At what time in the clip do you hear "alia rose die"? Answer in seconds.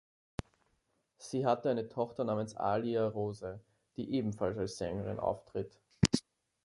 2.55-4.15